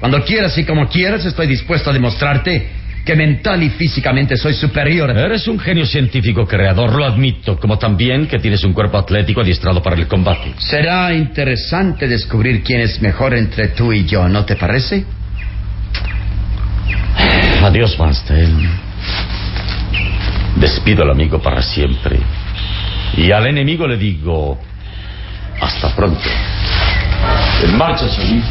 Cuando 0.00 0.22
quieras 0.24 0.56
y 0.58 0.64
como 0.64 0.88
quieras, 0.88 1.24
estoy 1.24 1.46
dispuesto 1.46 1.90
a 1.90 1.92
demostrarte 1.92 2.84
que 3.04 3.14
mental 3.14 3.62
y 3.62 3.70
físicamente 3.70 4.36
soy 4.36 4.54
superior. 4.54 5.10
Eres 5.10 5.46
un 5.46 5.58
genio 5.58 5.84
científico 5.84 6.46
creador, 6.46 6.94
lo 6.94 7.04
admito, 7.04 7.58
como 7.58 7.78
también 7.78 8.26
que 8.26 8.38
tienes 8.38 8.64
un 8.64 8.72
cuerpo 8.72 8.98
atlético 8.98 9.42
adiestrado 9.42 9.82
para 9.82 9.96
el 9.96 10.08
combate. 10.08 10.54
Será 10.58 11.12
interesante 11.12 12.08
descubrir 12.08 12.62
quién 12.62 12.80
es 12.80 13.00
mejor 13.02 13.34
entre 13.34 13.68
tú 13.68 13.92
y 13.92 14.06
yo, 14.06 14.28
¿no 14.28 14.44
te 14.44 14.56
parece? 14.56 15.04
Adiós, 17.64 17.98
Manstein. 17.98 18.70
Despido 20.56 21.02
al 21.02 21.10
amigo 21.12 21.40
para 21.40 21.62
siempre. 21.62 22.18
Y 23.16 23.30
al 23.30 23.46
enemigo 23.46 23.86
le 23.86 23.96
digo... 23.96 24.58
Hasta 25.58 25.88
pronto. 25.96 26.28
En 27.62 27.78
marcha, 27.78 28.06
Solís. 28.08 28.44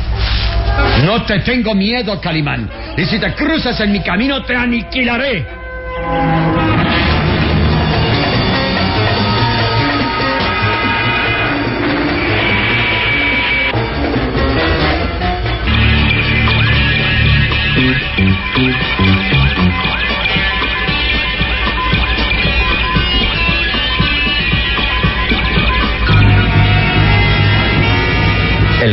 No 1.05 1.21
te 1.25 1.39
tengo 1.41 1.75
miedo, 1.75 2.19
Calimán. 2.19 2.67
Y 2.97 3.05
si 3.05 3.19
te 3.19 3.35
cruzas 3.35 3.79
en 3.81 3.91
mi 3.91 4.01
camino, 4.01 4.43
te 4.45 4.55
aniquilaré. 4.55 5.45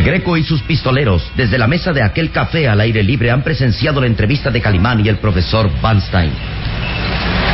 El 0.00 0.06
Greco 0.06 0.34
y 0.38 0.42
sus 0.42 0.62
pistoleros, 0.62 1.30
desde 1.36 1.58
la 1.58 1.66
mesa 1.66 1.92
de 1.92 2.02
aquel 2.02 2.30
café 2.30 2.66
al 2.66 2.80
aire 2.80 3.02
libre, 3.02 3.30
han 3.30 3.42
presenciado 3.42 4.00
la 4.00 4.06
entrevista 4.06 4.50
de 4.50 4.58
Calimán 4.58 5.04
y 5.04 5.10
el 5.10 5.18
profesor 5.18 5.70
Banstein. 5.82 6.32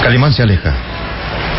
Calimán 0.01 0.33
se 0.33 0.45
aleja. 0.45 0.73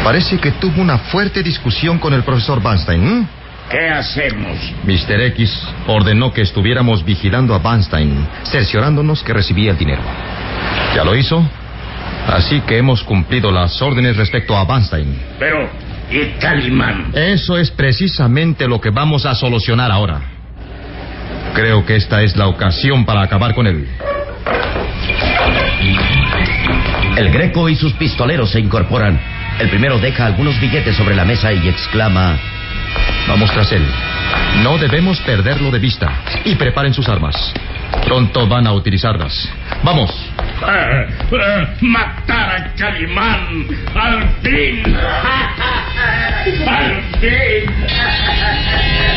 Parece 0.02 0.38
que 0.38 0.52
tuvo 0.52 0.82
una 0.82 0.98
fuerte 0.98 1.44
discusión 1.44 2.00
con 2.00 2.14
el 2.14 2.24
profesor 2.24 2.62
Banstein. 2.62 3.28
¿Qué 3.70 3.90
hacemos? 3.90 4.58
Mr. 4.86 5.24
X 5.24 5.62
ordenó 5.88 6.32
que 6.32 6.44
estuviéramos 6.44 7.04
vigilando 7.04 7.54
a 7.54 7.60
Banstein, 7.60 8.26
cerciorándonos 8.46 9.24
que 9.24 9.34
recibía 9.34 9.72
el 9.72 9.78
dinero. 9.78 10.04
¿Ya 10.96 11.04
lo 11.04 11.18
hizo? 11.18 11.46
Así 12.30 12.62
que 12.62 12.78
hemos 12.78 13.04
cumplido 13.04 13.52
las 13.52 13.82
órdenes 13.82 14.16
respecto 14.16 14.56
a 14.56 14.64
Banstein. 14.64 15.20
Pero, 15.38 15.70
¿y 16.10 16.40
Calimán? 16.40 17.12
Eso 17.14 17.58
es 17.58 17.72
precisamente 17.72 18.70
lo 18.70 18.80
que 18.80 18.90
vamos 18.90 19.26
a 19.26 19.36
solucionar 19.36 19.92
ahora. 19.92 20.37
Creo 21.58 21.84
que 21.88 21.96
esta 21.96 22.22
es 22.22 22.38
la 22.38 22.46
ocasión 22.46 23.04
para 23.04 23.24
acabar 23.24 23.56
con 23.56 23.66
él. 23.66 23.88
El 27.18 27.32
Greco 27.32 27.68
y 27.68 27.76
sus 27.76 27.94
pistoleros 27.94 28.52
se 28.52 28.60
incorporan. 28.60 29.20
El 29.60 29.68
primero 29.70 29.98
deja 29.98 30.28
algunos 30.28 30.62
billetes 30.62 30.96
sobre 30.96 31.16
la 31.16 31.26
mesa 31.26 31.52
y 31.52 31.68
exclama... 31.68 32.38
Vamos 33.28 33.52
tras 33.54 33.72
él. 33.72 33.82
No 34.62 34.78
debemos 34.78 35.20
perderlo 35.22 35.72
de 35.72 35.80
vista. 35.80 36.22
Y 36.46 36.54
preparen 36.54 36.94
sus 36.94 37.10
armas. 37.10 37.36
Pronto 38.06 38.48
van 38.48 38.68
a 38.68 38.74
utilizarlas. 38.74 39.50
¡Vamos! 39.82 40.12
Eh, 40.62 41.08
eh, 41.32 41.68
¡Matar 41.82 42.52
a 42.52 42.74
Calimán! 42.76 43.66
¡Al 43.96 44.30
fin! 44.44 44.96
¡Al 46.68 47.02
fin! 47.20 49.17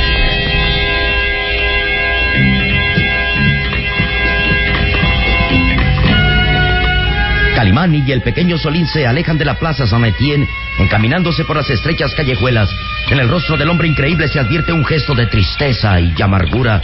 Calimán 7.71 7.95
y 8.05 8.11
el 8.11 8.23
pequeño 8.23 8.59
Solín 8.59 8.89
se 8.89 9.07
alejan 9.07 9.39
de 9.39 9.45
la 9.45 9.55
plaza 9.55 9.87
San 9.87 10.05
Etienne, 10.05 10.45
encaminándose 10.81 11.45
por 11.45 11.55
las 11.55 11.71
estrechas 11.71 12.13
callejuelas. 12.17 12.69
En 13.09 13.21
el 13.21 13.29
rostro 13.29 13.57
del 13.57 13.69
hombre 13.69 13.87
increíble 13.87 14.27
se 14.27 14.41
advierte 14.41 14.73
un 14.73 14.85
gesto 14.85 15.15
de 15.15 15.27
tristeza 15.27 16.01
y 16.01 16.21
amargura. 16.21 16.83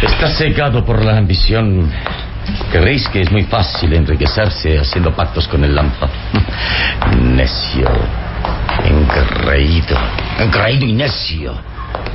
Está 0.00 0.28
cegado 0.28 0.86
por 0.86 1.04
la 1.04 1.18
ambición. 1.18 1.92
Creéis 2.72 3.06
que 3.10 3.20
es 3.20 3.30
muy 3.30 3.42
fácil 3.42 3.92
enriquecerse 3.92 4.78
haciendo 4.78 5.14
pactos 5.14 5.46
con 5.48 5.62
el 5.62 5.74
Lampa. 5.74 6.08
Necio. 7.20 7.90
Engreído. 8.84 9.98
Engreído 10.38 10.86
y 10.86 10.92
necio. 10.94 11.54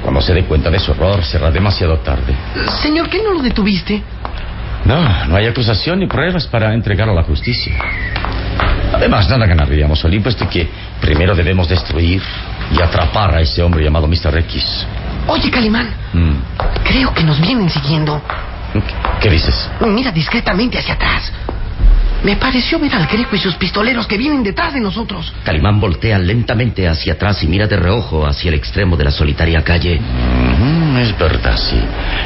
Cuando 0.01 0.21
se 0.21 0.33
dé 0.33 0.43
cuenta 0.45 0.71
de 0.71 0.79
su 0.79 0.91
error, 0.91 1.23
será 1.23 1.51
demasiado 1.51 1.99
tarde. 1.99 2.33
Señor, 2.81 3.09
¿qué 3.09 3.21
no 3.21 3.33
lo 3.33 3.43
detuviste? 3.43 4.01
No, 4.85 5.25
no 5.27 5.35
hay 5.35 5.47
acusación 5.47 5.99
ni 5.99 6.07
pruebas 6.07 6.47
para 6.47 6.73
entregarlo 6.73 7.13
a 7.13 7.17
la 7.17 7.23
justicia. 7.23 7.73
Además, 8.93 9.29
nada 9.29 9.45
ganaríamos, 9.45 9.99
Solín, 9.99 10.23
puesto 10.23 10.49
que 10.49 10.67
primero 10.99 11.35
debemos 11.35 11.67
destruir 11.69 12.21
y 12.71 12.81
atrapar 12.81 13.35
a 13.35 13.41
ese 13.41 13.61
hombre 13.61 13.83
llamado 13.83 14.07
Mr. 14.07 14.37
X. 14.39 14.85
Oye, 15.27 15.51
Calimán, 15.51 15.89
Mm. 16.13 16.33
creo 16.83 17.13
que 17.13 17.23
nos 17.23 17.39
vienen 17.39 17.69
siguiendo. 17.69 18.21
¿Qué 19.19 19.29
dices? 19.29 19.69
Mira 19.81 20.11
discretamente 20.11 20.77
hacia 20.79 20.93
atrás. 20.95 21.31
Me 22.23 22.35
pareció 22.35 22.79
ver 22.79 22.93
al 22.93 23.07
Greco 23.07 23.35
y 23.35 23.39
sus 23.39 23.55
pistoleros 23.55 24.05
que 24.05 24.17
vienen 24.17 24.43
detrás 24.43 24.73
de 24.73 24.81
nosotros. 24.81 25.33
Calimán 25.43 25.79
voltea 25.79 26.19
lentamente 26.19 26.87
hacia 26.87 27.13
atrás 27.13 27.41
y 27.43 27.47
mira 27.47 27.65
de 27.67 27.77
reojo 27.77 28.27
hacia 28.27 28.49
el 28.49 28.55
extremo 28.55 28.97
de 28.97 29.05
la 29.05 29.11
solitaria 29.11 29.63
calle. 29.63 29.99
Mm, 29.99 30.97
es 30.97 31.17
verdad, 31.17 31.57
sí. 31.57 31.79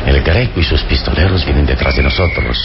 El 0.08 0.22
Greco 0.24 0.60
y 0.60 0.64
sus 0.64 0.82
pistoleros 0.84 1.46
vienen 1.46 1.66
detrás 1.66 1.96
de 1.96 2.04
nosotros. 2.04 2.58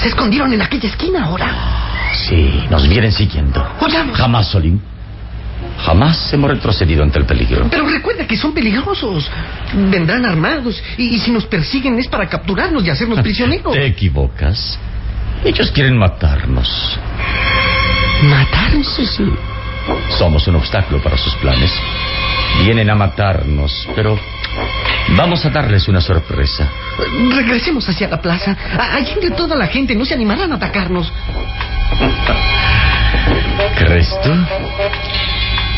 Se 0.00 0.08
escondieron 0.08 0.52
en 0.52 0.62
aquella 0.62 0.88
esquina 0.88 1.24
ahora. 1.24 2.10
Sí, 2.14 2.64
nos 2.70 2.88
vienen 2.88 3.12
siguiendo. 3.12 3.66
Oyamos. 3.80 4.16
Jamás, 4.16 4.48
Solín. 4.48 4.80
Jamás 5.84 6.32
hemos 6.32 6.50
retrocedido 6.50 7.02
ante 7.02 7.18
el 7.18 7.26
peligro. 7.26 7.68
Pero 7.70 7.86
recuerda 7.86 8.26
que 8.26 8.36
son 8.36 8.52
peligrosos. 8.52 9.30
Vendrán 9.74 10.24
armados 10.24 10.82
y, 10.96 11.14
y 11.14 11.18
si 11.18 11.30
nos 11.30 11.44
persiguen 11.44 11.98
es 11.98 12.08
para 12.08 12.26
capturarnos 12.26 12.84
y 12.84 12.90
hacernos 12.90 13.20
prisioneros. 13.22 13.74
Te 13.74 13.84
equivocas. 13.86 14.78
Ellos 15.44 15.70
quieren 15.72 15.96
matarnos. 15.96 16.98
¿Matarnos? 18.22 18.94
Sí. 18.94 19.24
Somos 20.18 20.46
un 20.46 20.56
obstáculo 20.56 21.02
para 21.02 21.16
sus 21.16 21.34
planes. 21.36 21.72
Vienen 22.62 22.90
a 22.90 22.94
matarnos, 22.94 23.88
pero 23.94 24.18
vamos 25.16 25.44
a 25.46 25.50
darles 25.50 25.88
una 25.88 26.00
sorpresa. 26.00 26.70
Regresemos 27.34 27.88
hacia 27.88 28.08
la 28.08 28.20
plaza. 28.20 28.56
Allí 28.78 29.12
entre 29.12 29.30
toda 29.30 29.56
la 29.56 29.66
gente 29.66 29.94
no 29.94 30.04
se 30.04 30.14
animarán 30.14 30.52
a 30.52 30.56
atacarnos. 30.56 31.10
¿Crees 33.78 34.08
tú? 34.22 34.30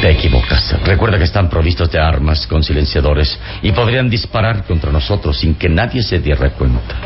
Te 0.00 0.10
equivocas. 0.10 0.74
Recuerda 0.84 1.18
que 1.18 1.24
están 1.24 1.48
provistos 1.48 1.88
de 1.92 2.00
armas 2.00 2.48
con 2.48 2.64
silenciadores 2.64 3.38
y 3.62 3.70
podrían 3.70 4.10
disparar 4.10 4.64
contra 4.64 4.90
nosotros 4.90 5.38
sin 5.38 5.54
que 5.54 5.68
nadie 5.68 6.02
se 6.02 6.18
diera 6.18 6.50
cuenta. 6.50 6.96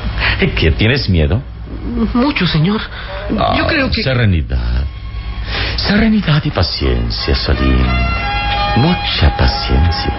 ¿Qué? 0.56 0.70
¿Tienes 0.72 1.08
miedo? 1.08 1.42
Mucho, 2.14 2.46
señor. 2.46 2.80
Ah, 3.38 3.54
Yo 3.56 3.66
creo 3.66 3.90
que... 3.90 4.02
Serenidad. 4.02 4.84
Serenidad 5.76 6.42
y 6.44 6.50
paciencia, 6.50 7.34
Salim. 7.34 7.84
Mucha 8.76 9.36
paciencia. 9.36 10.12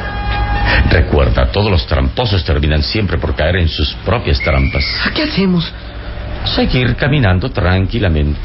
Recuerda, 0.90 1.52
todos 1.52 1.72
los 1.72 1.86
tramposos 1.88 2.44
terminan 2.44 2.84
siempre 2.84 3.18
por 3.18 3.36
caer 3.36 3.58
en 3.58 3.70
sus 3.70 3.94
propias 4.06 4.40
trampas. 4.40 4.84
¿Qué 5.16 5.24
hacemos? 5.24 5.72
Seguir 6.46 6.96
caminando 6.96 7.50
tranquilamente. 7.50 8.40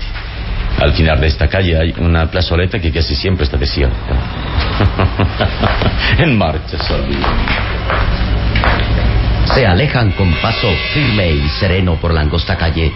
Al 0.78 0.92
final 0.92 1.20
de 1.20 1.26
esta 1.28 1.48
calle 1.48 1.78
hay 1.78 1.94
una 1.98 2.30
plazoleta 2.30 2.78
que 2.78 2.92
casi 2.92 3.14
siempre 3.14 3.44
está 3.44 3.56
desierta. 3.56 3.96
en 6.18 6.36
marcha, 6.36 6.78
Salim. 6.78 7.22
Se 9.56 9.66
alejan 9.66 10.10
con 10.12 10.34
paso 10.42 10.68
firme 10.92 11.30
y 11.30 11.48
sereno 11.48 11.94
por 11.96 12.12
la 12.12 12.20
angosta 12.20 12.58
calle. 12.58 12.92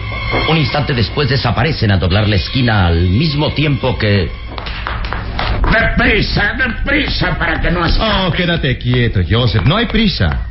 Un 0.47 0.57
instante 0.57 0.93
después 0.93 1.27
desaparecen 1.27 1.89
a 1.89 1.97
doblar 1.97 2.29
la 2.29 2.35
esquina 2.35 2.85
al 2.85 3.09
mismo 3.09 3.51
tiempo 3.53 3.97
que... 3.97 4.29
¡Deprisa, 5.71 6.53
deprisa 6.55 7.35
para 7.39 7.59
que 7.59 7.71
no 7.71 7.83
escape! 7.83 8.27
Oh, 8.27 8.31
quédate 8.31 8.77
quieto, 8.77 9.21
Joseph. 9.27 9.63
No 9.65 9.75
hay 9.75 9.87
prisa. 9.87 10.49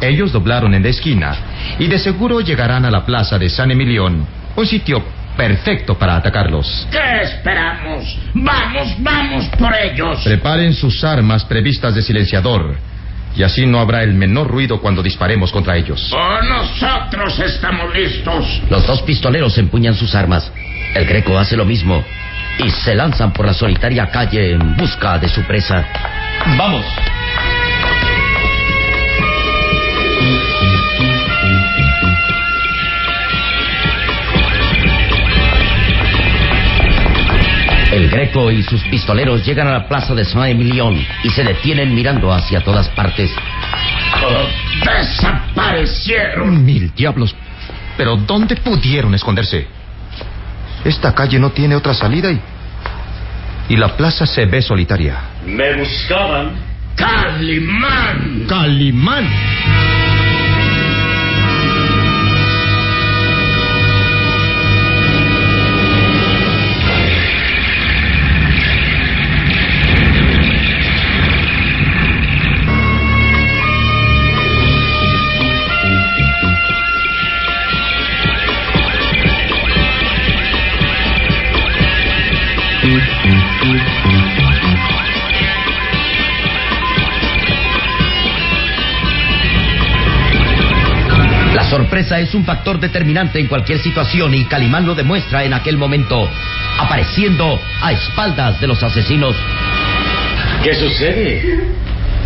Ellos 0.00 0.32
doblaron 0.32 0.74
en 0.74 0.82
la 0.82 0.88
esquina 0.88 1.36
y 1.78 1.86
de 1.86 2.00
seguro 2.00 2.40
llegarán 2.40 2.84
a 2.84 2.90
la 2.90 3.06
plaza 3.06 3.38
de 3.38 3.48
San 3.48 3.70
Emilión, 3.70 4.26
un 4.56 4.66
sitio 4.66 5.00
perfecto 5.36 5.96
para 5.96 6.16
atacarlos. 6.16 6.88
¿Qué 6.90 7.22
esperamos? 7.22 8.18
¡Vamos, 8.34 8.96
vamos 8.98 9.46
por 9.56 9.72
ellos! 9.76 10.24
Preparen 10.24 10.74
sus 10.74 11.04
armas 11.04 11.44
previstas 11.44 11.94
de 11.94 12.02
silenciador 12.02 12.91
y 13.36 13.42
así 13.42 13.66
no 13.66 13.80
habrá 13.80 14.02
el 14.02 14.14
menor 14.14 14.48
ruido 14.48 14.80
cuando 14.80 15.02
disparemos 15.02 15.52
contra 15.52 15.76
ellos. 15.76 16.12
Oh, 16.12 16.42
nosotros 16.42 17.38
estamos 17.40 17.94
listos. 17.94 18.62
Los 18.68 18.86
dos 18.86 19.02
pistoleros 19.02 19.56
empuñan 19.58 19.94
sus 19.94 20.14
armas. 20.14 20.52
El 20.94 21.06
greco 21.06 21.38
hace 21.38 21.56
lo 21.56 21.64
mismo 21.64 22.04
y 22.58 22.70
se 22.70 22.94
lanzan 22.94 23.32
por 23.32 23.46
la 23.46 23.54
solitaria 23.54 24.08
calle 24.10 24.52
en 24.52 24.76
busca 24.76 25.18
de 25.18 25.28
su 25.28 25.42
presa. 25.42 25.86
¡Vamos! 26.58 26.84
Greco 38.10 38.50
y 38.50 38.62
sus 38.62 38.82
pistoleros 38.84 39.44
llegan 39.44 39.68
a 39.68 39.72
la 39.72 39.88
plaza 39.88 40.14
de 40.14 40.24
Saint-Emilion 40.24 41.04
y 41.24 41.30
se 41.30 41.44
detienen 41.44 41.94
mirando 41.94 42.32
hacia 42.32 42.60
todas 42.60 42.88
partes. 42.90 43.30
¡Desaparecieron! 44.84 46.64
Mil 46.64 46.92
diablos. 46.94 47.34
¿Pero 47.96 48.16
dónde 48.16 48.56
pudieron 48.56 49.14
esconderse? 49.14 49.66
Esta 50.84 51.14
calle 51.14 51.38
no 51.38 51.50
tiene 51.50 51.76
otra 51.76 51.94
salida 51.94 52.30
y... 52.30 52.40
Y 53.68 53.76
la 53.76 53.96
plaza 53.96 54.26
se 54.26 54.46
ve 54.46 54.60
solitaria. 54.60 55.18
Me 55.46 55.76
buscaban. 55.76 56.52
¡Calimán! 56.96 58.44
¡Calimán! 58.48 59.28
Es 92.18 92.34
un 92.34 92.44
factor 92.44 92.78
determinante 92.78 93.40
en 93.40 93.46
cualquier 93.46 93.80
situación 93.80 94.34
y 94.34 94.44
Calimán 94.44 94.86
lo 94.86 94.94
demuestra 94.94 95.44
en 95.44 95.54
aquel 95.54 95.76
momento, 95.78 96.28
apareciendo 96.78 97.58
a 97.80 97.92
espaldas 97.92 98.60
de 98.60 98.66
los 98.66 98.82
asesinos. 98.82 99.34
¿Qué 100.62 100.74
sucede? 100.74 101.64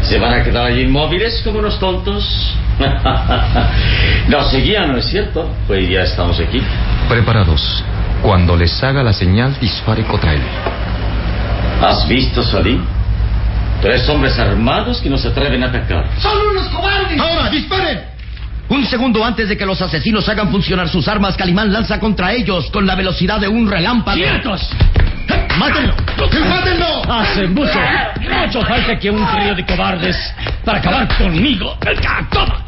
¿Se 0.03 0.19
van 0.19 0.35
a 0.35 0.43
quedar 0.43 0.67
allí 0.67 0.83
inmóviles 0.83 1.41
como 1.45 1.61
unos 1.61 1.79
tontos? 1.79 2.57
Nos 4.29 4.51
seguían, 4.51 4.93
¿no 4.93 4.99
es 4.99 5.07
cierto? 5.07 5.49
Pues 5.67 5.89
ya 5.89 6.03
estamos 6.03 6.39
aquí. 6.41 6.61
Preparados. 7.09 7.85
Cuando 8.23 8.57
les 8.57 8.83
haga 8.83 9.03
la 9.03 9.13
señal, 9.13 9.57
dispare 9.61 10.03
contra 10.05 10.35
él. 10.35 10.43
¿Has 11.83 12.09
visto, 12.09 12.43
Salim? 12.43 12.85
Tres 13.81 14.09
hombres 14.09 14.39
armados 14.39 15.01
que 15.01 15.09
no 15.09 15.17
se 15.17 15.29
atreven 15.29 15.63
a 15.63 15.67
atacar. 15.67 16.09
¡Son 16.19 16.37
unos 16.51 16.69
cobardes! 16.69 17.21
¡Ahora, 17.21 17.51
disparen! 17.51 18.16
Un 18.69 18.85
segundo 18.87 19.25
antes 19.25 19.49
de 19.49 19.57
que 19.57 19.65
los 19.65 19.81
asesinos 19.81 20.29
hagan 20.29 20.51
funcionar 20.51 20.89
sus 20.89 21.07
armas, 21.07 21.37
Calimán 21.37 21.73
lanza 21.73 22.01
contra 22.01 22.33
ellos 22.33 22.69
con 22.71 22.85
la 22.87 22.97
velocidad 22.97 23.41
de 23.41 23.47
un 23.47 23.71
relámpago. 23.71 24.17
¡Quietos! 24.17 24.69
¡Mátenlo! 25.57 25.95
¡Mátenlo! 26.49 27.13
Hace 27.13 27.47
mucho, 27.47 27.79
mucho 28.21 28.63
falta 28.63 28.99
que 28.99 29.11
un 29.11 29.25
trío 29.27 29.55
de 29.55 29.65
cobardes 29.65 30.17
para 30.65 30.79
acabar 30.79 31.17
conmigo. 31.17 31.79
¡Toma! 32.31 32.65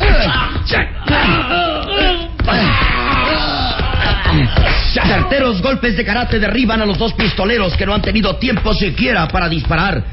Certeros 4.93 5.63
golpes 5.63 5.97
de 5.97 6.05
karate 6.05 6.39
derriban 6.39 6.81
a 6.81 6.87
los 6.87 6.99
dos 6.99 7.13
pistoleros 7.15 7.77
que 7.77 7.87
no 7.87 7.95
han 7.95 8.03
tenido 8.03 8.37
tiempo 8.37 8.73
siquiera 8.75 9.27
para 9.29 9.49
disparar. 9.49 10.05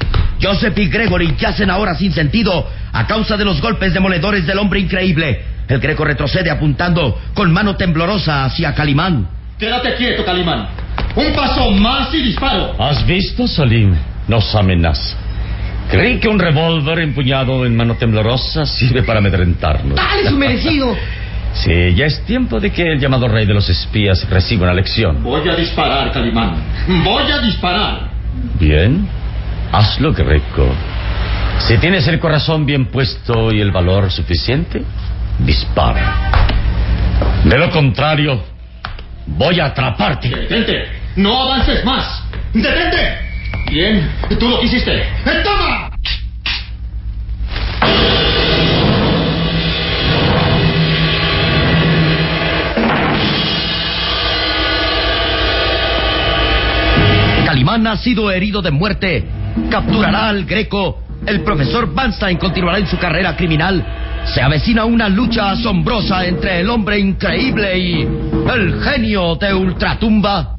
Joseph 0.41 0.78
y 0.78 0.88
Gregory 0.88 1.36
yacen 1.38 1.69
ahora 1.69 1.95
sin 1.95 2.12
sentido 2.12 2.67
a 2.91 3.08
causa 3.08 3.38
de 3.38 3.45
los 3.45 3.62
golpes 3.62 3.93
demoledores 3.93 4.45
del 4.45 4.58
hombre 4.60 4.80
increíble. 4.80 5.55
El 5.67 5.80
greco 5.80 6.06
retrocede 6.06 6.49
apuntando 6.49 7.19
con 7.34 7.51
mano 7.51 7.75
temblorosa 7.75 8.45
hacia 8.45 8.73
Calimán. 8.73 9.28
Quédate 9.58 9.95
quieto, 9.95 10.23
Calimán. 10.23 10.67
Un 11.15 11.34
paso 11.34 11.71
más 11.71 12.13
y 12.13 12.21
disparo. 12.21 12.75
¿Has 12.80 13.06
visto, 13.06 13.47
Salim? 13.47 13.95
Nos 14.28 14.54
amenaza. 14.54 15.15
Creí 15.89 16.19
que 16.19 16.28
un 16.28 16.39
revólver 16.39 16.99
empuñado 16.99 17.65
en 17.65 17.75
mano 17.75 17.95
temblorosa 17.95 18.65
sirve 18.65 19.04
para 19.04 19.19
amedrentarnos. 19.19 19.95
¡Dale 19.95 20.30
su 20.30 20.38
merecido! 20.38 20.95
Sí, 21.56 21.93
ya 21.95 22.06
es 22.06 22.21
tiempo 22.25 22.60
de 22.60 22.69
que 22.69 22.84
el 22.84 22.99
llamado 22.99 23.30
rey 23.30 23.45
de 23.45 23.54
los 23.54 23.69
espías 23.69 24.30
reciba 24.30 24.63
una 24.63 24.73
lección. 24.73 25.23
Voy 25.23 25.47
a 25.47 25.56
disparar, 25.56 26.12
Calimán. 26.12 26.58
Voy 27.01 27.32
a 27.32 27.39
disparar. 27.39 28.10
Bien, 28.60 29.08
hazlo, 29.71 30.12
Greco. 30.12 30.67
Si 31.60 31.78
tienes 31.78 32.08
el 32.10 32.19
corazón 32.19 32.65
bien 32.65 32.88
puesto 32.88 33.54
y 33.54 33.62
el 33.62 33.71
valor 33.71 34.12
suficiente, 34.12 34.84
dispara. 35.39 36.32
De 37.43 37.58
lo 37.58 37.69
contrario, 37.69 38.43
voy 39.28 39.60
a 39.60 39.65
atraparte. 39.65 40.30
Detente. 40.30 40.88
No 41.15 41.43
avances 41.43 41.84
más. 41.86 42.24
Detente. 42.54 43.26
Bien, 43.69 44.10
tú 44.39 44.50
lo 44.50 44.60
quisiste. 44.60 44.93
¡Eh, 45.02 45.41
¡Toma! 45.43 45.89
Calimán 57.45 57.88
ha 57.88 57.95
sido 57.98 58.32
herido 58.32 58.62
de 58.62 58.71
muerte. 58.71 59.24
Capturará 59.69 60.30
al 60.30 60.45
Greco. 60.45 61.02
El 61.26 61.41
profesor 61.41 61.93
Banstein 61.93 62.38
continuará 62.38 62.80
en 62.80 62.88
su 62.88 62.98
carrera 62.98 63.36
criminal. 63.36 63.84
Se 64.33 64.41
avecina 64.41 64.85
una 64.85 65.07
lucha 65.07 65.51
asombrosa 65.51 66.25
entre 66.25 66.59
el 66.61 66.69
hombre 66.69 66.99
increíble 66.99 67.77
y 67.77 68.01
el 68.01 68.81
genio 68.81 69.35
de 69.35 69.53
Ultratumba. 69.53 70.55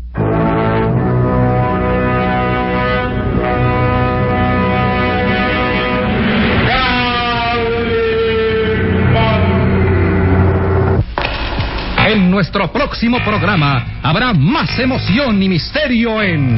En 12.09 12.31
nuestro 12.31 12.73
próximo 12.73 13.19
programa 13.25 13.99
habrá 14.03 14.33
más 14.33 14.79
emoción 14.79 15.43
y 15.43 15.49
misterio 15.49 16.23
en. 16.23 16.57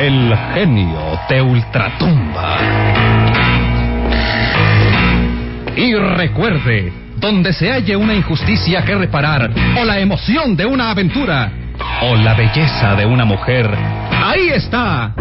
El 0.00 0.32
genio 0.54 1.18
de 1.28 1.42
Ultratumba. 1.42 2.58
Y 5.76 5.92
recuerde, 5.94 6.92
donde 7.16 7.52
se 7.52 7.72
halle 7.72 7.96
una 7.96 8.14
injusticia 8.14 8.84
que 8.84 8.94
reparar, 8.94 9.50
o 9.76 9.84
la 9.84 9.98
emoción 9.98 10.56
de 10.56 10.66
una 10.66 10.90
aventura, 10.90 11.50
o 12.02 12.14
la 12.14 12.34
belleza 12.34 12.94
de 12.94 13.06
una 13.06 13.24
mujer, 13.24 13.68
ahí 14.12 14.50
está. 14.50 15.14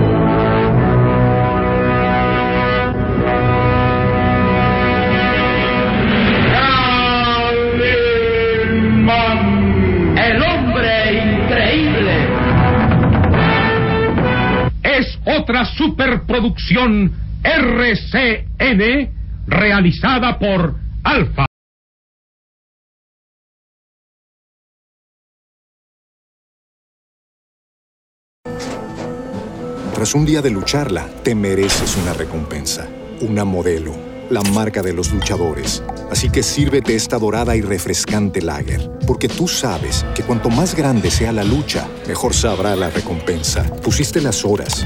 Otra 15.47 15.63
superproducción 15.77 17.13
RCN 17.41 19.13
realizada 19.47 20.37
por 20.37 20.75
Alfa. 21.05 21.45
Tras 29.93 30.13
un 30.13 30.25
día 30.25 30.41
de 30.41 30.49
lucharla, 30.49 31.07
te 31.23 31.33
mereces 31.33 31.95
una 31.95 32.11
recompensa, 32.11 32.89
una 33.21 33.45
modelo, 33.45 33.93
la 34.29 34.41
marca 34.53 34.83
de 34.83 34.91
los 34.91 35.13
luchadores. 35.13 35.81
Así 36.11 36.29
que 36.29 36.43
sírvete 36.43 36.93
esta 36.93 37.17
dorada 37.17 37.55
y 37.55 37.61
refrescante 37.61 38.41
lager, 38.41 38.91
porque 39.07 39.29
tú 39.29 39.47
sabes 39.47 40.05
que 40.13 40.23
cuanto 40.23 40.49
más 40.49 40.75
grande 40.75 41.09
sea 41.09 41.31
la 41.31 41.45
lucha, 41.45 41.87
mejor 42.05 42.33
sabrá 42.33 42.75
la 42.75 42.89
recompensa. 42.89 43.63
Pusiste 43.81 44.21
las 44.21 44.43
horas, 44.45 44.85